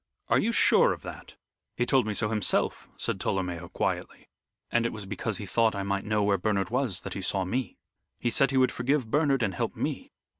[0.29, 1.35] "Are you sure of that?"
[1.77, 4.29] "He told me so himself," said Tolomeo, quietly,
[4.71, 7.45] "and it was because he thought I might know where Bernard was that he saw
[7.45, 7.77] me.
[8.17, 10.11] He said he would forgive Bernard and help me.